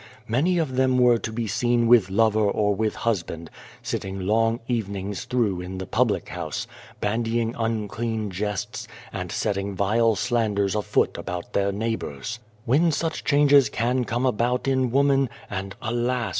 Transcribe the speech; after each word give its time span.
Many 0.27 0.57
of 0.57 0.77
them 0.77 0.97
were 0.97 1.19
to 1.19 1.31
be 1.31 1.45
263 1.45 1.45
A 1.45 1.77
World 1.77 1.79
seen 1.79 1.87
with 1.87 2.09
lover 2.19 2.49
or 2.49 2.73
with 2.73 2.95
husband, 2.95 3.51
sitting 3.83 4.19
long 4.19 4.59
evenings 4.67 5.25
through 5.25 5.61
in 5.61 5.77
the 5.77 5.85
public 5.85 6.29
house, 6.29 6.65
bandying 6.99 7.53
unclean 7.55 8.31
jests, 8.31 8.87
and 9.13 9.31
setting 9.31 9.75
vile 9.75 10.15
slanders 10.15 10.73
afoot 10.73 11.15
about 11.19 11.53
their 11.53 11.71
neighbours. 11.71 12.39
"When 12.65 12.91
such 12.91 13.23
changes 13.23 13.69
can 13.69 14.03
come 14.05 14.25
about 14.25 14.67
in 14.67 14.89
woman 14.89 15.29
and, 15.51 15.75
alas 15.83 16.29